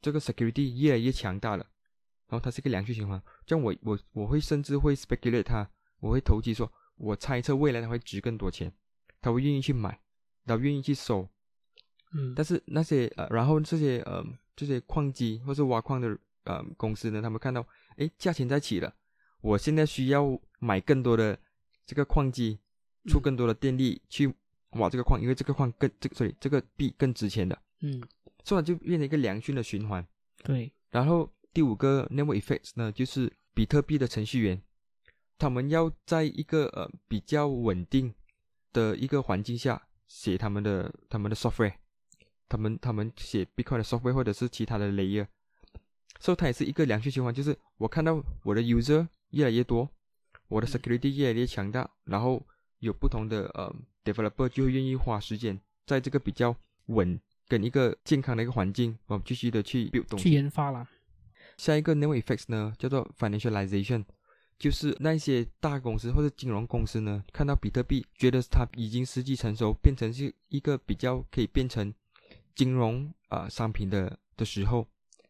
[0.00, 1.66] 这个 security 越来越强大了，
[2.28, 5.68] 然后它是一个良性循环，这样我我我会甚至会 speculate 它，
[6.00, 8.72] 我会投机说，我猜测未来它会值更多钱，
[9.20, 10.00] 他会愿意去买，
[10.44, 11.28] 他愿意去收，
[12.12, 14.24] 嗯，但是那些呃，然后这些呃
[14.54, 18.94] 这些矿机或是挖矿的呃公司呢，他们看到诶价钱在起了，
[19.40, 21.38] 我现在需要买更多的
[21.86, 22.58] 这个矿机，
[23.06, 24.32] 出更多的电力去
[24.72, 28.02] 挖这个矿，因为这个矿更这个所以这个币更值钱的，嗯，
[28.44, 30.06] 所以就变成一个良性的循环。
[30.42, 34.62] 对，然后第五个 network effects 呢，就是比特币的程序员，
[35.38, 38.14] 他们要在一个呃比较稳定
[38.72, 41.74] 的一个环境下写他们的他们的 software，
[42.48, 45.26] 他们他们写 Bitcoin 的 software 或者是其他的 layer，
[46.20, 49.88] 所以它也是一个良性循环，就是我看到我的 user 越来越多，
[50.48, 52.46] 我的 security 越来越强大，然后
[52.82, 53.72] 有不同的呃
[54.04, 56.54] developer 就会愿意花时间在这个比较
[56.86, 60.34] 稳跟一个健康的一个环境，我们继续的去 build 东去西。
[60.34, 60.88] 研发啦。
[61.56, 64.04] 下一个 network effects 呢，叫做 financialization，
[64.58, 71.94] 就是那些大公司或者金融公司呢，看到比特币，觉得它已经时机成熟，变成是一个比较可以变成
[72.56, 74.88] 金融啊、呃商品的的时候，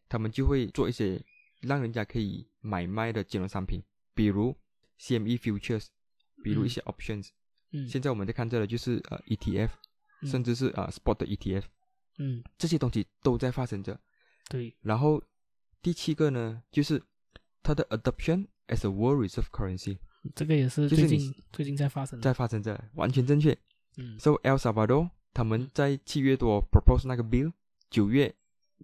[0.09, 1.21] 他们就会做一些
[1.61, 3.79] 让人家可以买卖的金融商品，
[4.15, 4.57] 比如
[4.99, 5.87] CME futures，
[6.43, 7.27] 比如一些 options。
[7.27, 7.33] 嗯
[7.87, 9.69] 现在我们在看这的就是呃 ETF，
[10.21, 10.29] 嗯。
[10.29, 11.63] 甚至是呃 spot 的 ETF，
[12.17, 13.99] 嗯，这些东西都在发生着。
[14.49, 15.21] 对，然后
[15.81, 17.01] 第七个呢，就是
[17.61, 19.97] 它的 adoption as a world reserve currency
[20.33, 22.23] 这个也是就是最近最近在发生的。
[22.23, 23.57] 在发生着，完全正确。
[23.97, 24.17] 嗯。
[24.17, 27.51] So El Salvador 他们在七月多 propose 那个 bill，
[27.89, 28.33] 九月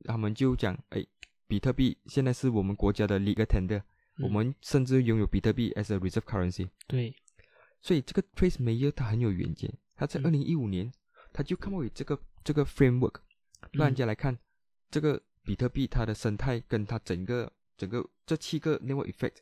[0.04, 1.06] 他们就讲，哎，
[1.48, 3.80] 比特币现在是我们国家的 legal tender，、
[4.18, 4.24] 嗯。
[4.24, 6.68] 我们甚至拥有比特币 as a reserve currency。
[6.88, 7.16] 对，
[7.82, 10.92] 所以这个 Trace Mayer 他很有远见，他在嗯二零一五年
[11.32, 13.16] 他就 COME WITH 这个这个 framework，
[13.72, 14.38] 让人嗯家来看
[14.90, 19.36] 这个比特币它的生态跟它整个整个这七个 network effect。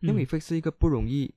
[0.00, 1.34] network 嗯 effect 是一个不容易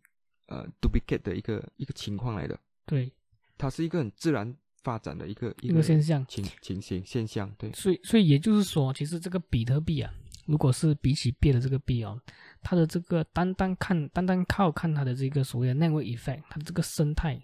[0.47, 3.11] 呃 duplicate 的一个一个情况来的，对
[3.57, 6.25] 它是一个很自然发展的一个一个现象。
[6.27, 7.53] 情情形现象。
[7.57, 10.13] 对，所以，所以也就是说，其实这个比特币啊，
[10.45, 12.21] 如果是比起别的这个币哦，
[12.61, 17.41] 它的这个单单看，单单靠看它的这个所谓的 network effect，它的这个生态，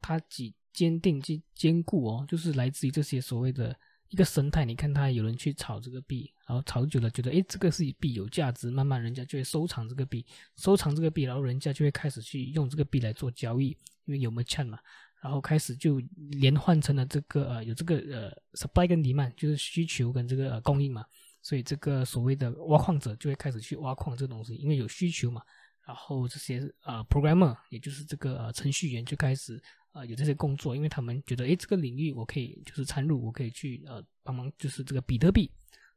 [0.00, 3.76] 它几坚定、既坚固哦，就是来自于这些所谓的
[4.08, 4.64] 一个生态。
[4.64, 10.24] 你看，它有人去炒这个币，然后炒久了，觉得诶这个是币有价值，慢慢人家就会收藏这个币，
[10.56, 13.68] 收藏这个币，然后人家就会开始去用这个币来做交易，
[14.06, 14.78] 因为有 MCH 嘛。
[15.22, 15.98] 然后开始就
[16.32, 21.02] 连换成了这个呃有这个呃 supply 跟 demand，就是需求跟这个、呃、供应嘛，
[21.44, 25.40] 所以这个所谓的挖矿者就会开始去挖矿这个东西，因为有需求嘛。
[25.86, 35.48] 然后这些呃 programmer，也就是这个呃程序员就开始呃有这些工作，因为他们觉得诶这个领域我可以就是参入，我可以去呃帮忙就是这个比特币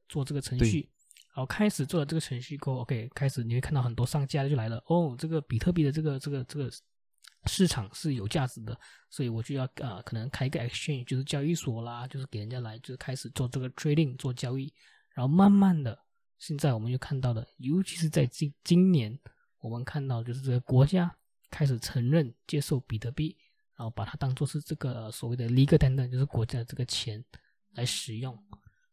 [0.09, 0.87] 做这个程序。
[1.33, 6.67] 然后开始做了这个程序过后，OK，开始你会看到很多商家就来了，哦，这个比特币的这个这个这个
[7.45, 8.75] 市场是有价值的，
[9.11, 14.73] 所以我就要呃可能开一个 exchange，就是交易所啦，就是给人家来就是开始做这个 trading 做交易，
[15.17, 15.99] 然后慢慢的，
[16.37, 19.17] 现在我们就看到了，尤其是在今今年，
[19.57, 21.17] 我们看到就是这个国家
[21.49, 23.35] 开始承认接受比特币，
[23.75, 27.25] 然后把它当做是这个、呃所谓的 legal tender，就是国家的这个钱
[27.71, 28.31] 来使用，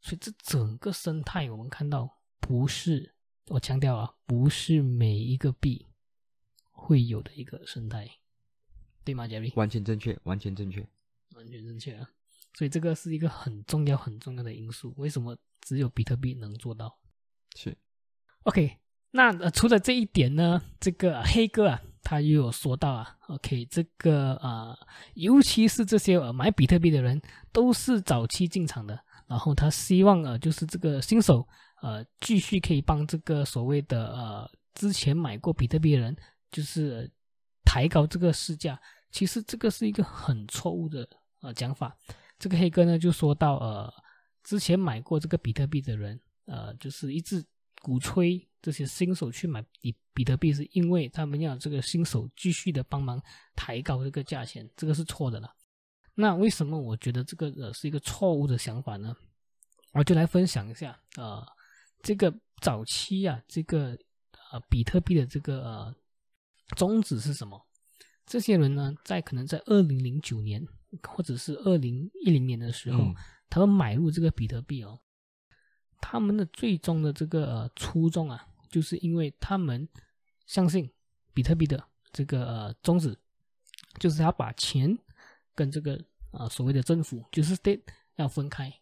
[0.01, 2.09] 所以这整个生态我们看到
[2.41, 3.15] 不是
[3.49, 5.87] 我强调啊，不是每一个币
[6.71, 8.09] 会有的一个生态。
[9.05, 9.53] 对吗，Jerry？
[9.57, 10.89] 完全正确，完全正确。
[11.35, 12.09] 完全正确啊！
[12.55, 14.95] 所以这个是一个很重要、很重要的因素。
[14.97, 16.97] 为什么只有比特币能做到
[17.57, 17.77] 是
[18.45, 18.79] ？OK，
[19.11, 24.79] 那呃，除了这一点呢，这个黑哥啊，他又有说到啊，OK，这个啊、呃，
[25.15, 27.21] 尤其是这些呃买比特币的人，
[27.53, 31.47] 都是早期进场的，然后他希望呃，就是这个新手
[31.83, 36.17] 呃，继续可以帮这个所谓的呃之前买过比特币的人，
[36.51, 37.09] 就是、呃
[37.65, 38.79] 抬高这个市价。
[39.11, 41.09] 其实这个是一个很错误的
[41.41, 41.97] 呃讲法。
[42.39, 43.93] 这个黑哥呢就说到，呃，
[44.45, 47.45] 之前买过这个比特币的人，呃，就是一直
[47.83, 53.21] 鼓吹这些新手去买比比特币，是因为他们要这个新手继续的帮忙
[53.57, 55.53] 抬高这个价钱，这个是错的了。
[56.15, 59.17] 那为什么我觉得这个呃是一个错误的想法呢？
[59.93, 61.45] 我就来分享一下，呃，
[62.03, 63.99] 这个早期啊，这个
[64.53, 65.95] 呃比特币的这个呃
[66.77, 67.61] 宗旨是什么？
[68.27, 70.67] 这些人呢，在可能在二零零九年
[71.03, 73.15] 或者是二零一零年的时候，嗯
[73.55, 74.99] 他们买入这个比特币哦，
[76.01, 79.89] 他们的最终的这个、呃、初衷啊，就是因为他们
[80.45, 80.93] 相信
[81.33, 81.81] 比特币的
[82.11, 83.17] 这个呃宗旨，
[84.01, 84.99] 就是要把钱
[85.55, 87.83] 跟这个呃所谓的政府，就是 state
[88.17, 88.75] 要分开。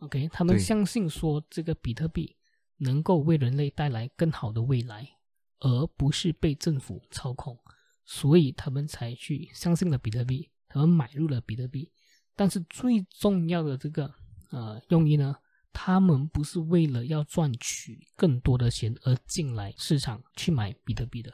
[0.00, 2.36] OK，他们相信说这个比特币
[2.76, 5.16] 能够为人类带来更好的未来，
[5.60, 7.58] 而不是被政府操控。
[8.04, 11.90] 所以他们才去相信了比特币，他们买入了比特币。
[12.38, 14.14] 但是最重要的这个
[14.50, 15.34] 呃用意呢，
[15.72, 21.32] 他们不是为了要赚取更多的钱而进来市场去买比特币的，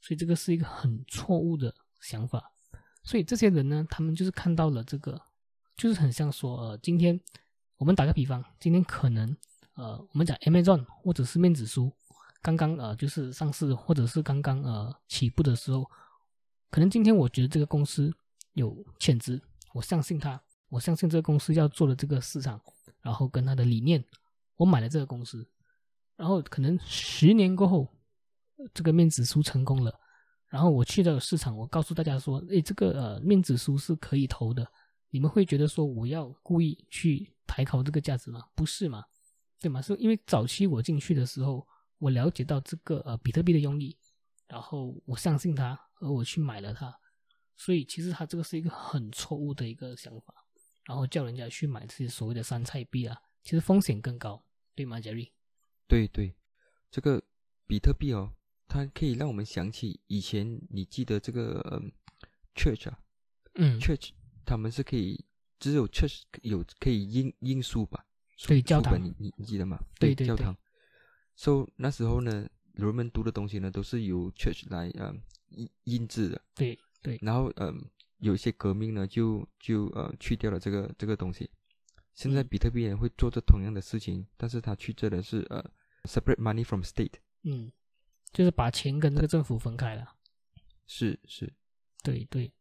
[0.00, 2.52] 所以这个是一个很错误的想法。
[3.02, 5.20] 所以这些人呢，他们就是看到了这个，
[5.76, 7.20] 就是很像说，呃，今天
[7.78, 9.36] 我们打个比方，今天可能，
[9.74, 11.92] 呃，我们讲 MAZON 或者是面子书
[12.40, 15.90] 刚刚呃就是上市或者是刚刚呃起步的时候，
[16.70, 18.14] 可能今天我觉得这个公司
[18.52, 19.42] 有潜质，
[19.72, 22.60] 我相信他，我相信这个公司要做的这个市场，
[23.00, 24.04] 然后跟他的理念，
[24.56, 25.48] 我买了这个公司，
[26.16, 27.88] 然后可能十年过后，
[28.72, 29.92] 这个面子书成功了。
[30.48, 34.66] 然后我去到市场，我告诉大家说：“诶，这个呃面子书是可以投的。”
[35.10, 38.44] 你们会觉得说我要故意去抬高这个价值吗？
[38.54, 39.04] 不是嘛？
[39.60, 39.80] 对吗？
[39.82, 41.66] 是因为早期我进去的时候，
[41.98, 43.96] 我了解到这个呃比特币的用意，
[44.46, 46.94] 然后我相信它，而我去买了它。
[47.58, 50.34] 所以其实他这个是一个很错误的一个想法，
[50.86, 54.42] 然后叫人家去买这些所谓的山菜币啊，其实风险更高，
[54.74, 55.30] 对吗，杰瑞？
[55.86, 56.34] 对对，
[56.90, 57.22] 这个
[57.66, 58.32] 比特币哦。
[58.70, 61.82] 它可以让我们想起以前，你记得这个
[62.54, 63.00] church 啊，
[63.54, 64.10] 嗯，church
[64.44, 65.24] 他们是可以
[65.58, 68.04] 只有 church 有可以印印书吧？
[68.46, 69.82] 对，教堂，你你你记得吗？
[69.98, 70.54] 对对教堂。
[71.34, 75.14] So 那时候呢，人们读的东西呢，都是由 church 来呃
[75.48, 76.38] 印印制的。
[76.54, 77.18] 对对。
[77.22, 81.50] 然后嗯，有一些革命呢，就就呃去掉了这个这个东西。
[82.14, 85.64] 现在比特币人会做着同样的事情，但是他去这的是呃
[86.04, 87.14] separate money from state。
[87.42, 87.70] 嗯。
[88.30, 90.06] 就是把钱跟这个政府分开了，
[90.86, 91.50] 是是，
[92.02, 92.52] 对对。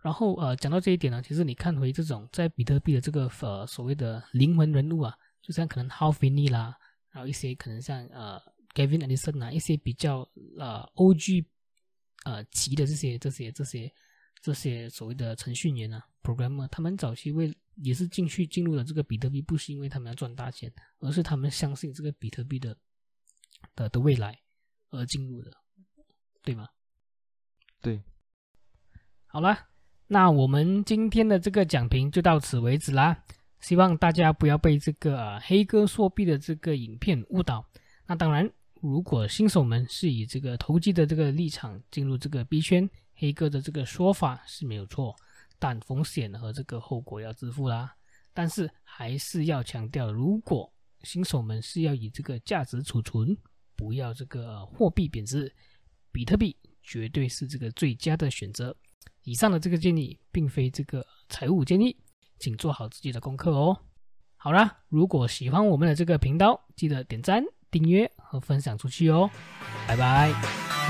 [0.00, 5.12] 然后呃，讲到这一点呢，其实你看回这种在比特币的这个呃所谓的灵魂人物啊，
[5.42, 6.76] 就像可能 Hal Finney 啦，
[7.10, 8.40] 然后一些可能像呃
[8.72, 10.20] Gavin Anderson 啊，一些比较
[10.58, 11.46] 呃 OG
[12.24, 13.92] 呃急的这些这些这些
[14.40, 22.76] 这些所谓的程序员啊 programmer，他们早期为也是进去进入了这个比特币，不是因为他们要赚大钱，而是他们相信这个比特币的。
[23.74, 24.38] 的的未来
[24.90, 25.50] 而进入的，
[26.42, 26.68] 对吗？
[27.80, 28.02] 对。
[29.26, 29.58] 好了，
[30.06, 33.24] 那我们今天的这个讲评就到此为止啦。
[33.60, 37.66] 希望大家不要被这个黑哥作币的这个影片误导。
[38.06, 38.48] 那当然，
[38.80, 45.16] 如果新手们是以这个投机的这个立场进入这个币圈，黑哥的这个说法是没有错，
[45.58, 47.94] 但风险和这个后果要自负啦。
[48.34, 50.70] 但是还是要强调，如果
[51.02, 53.36] 新手们是要以这个价值储存，
[53.74, 55.50] 不要这个货币贬值，
[56.12, 58.76] 比特币绝对是这个最佳的选择。
[59.22, 61.96] 以上的这个建议并非这个财务建议，
[62.38, 63.76] 请做好自己的功课哦。
[64.36, 69.30] 好啦，如果喜欢我们的这个频道，记得点赞、订阅和分享出去哦。
[69.86, 70.85] 拜拜。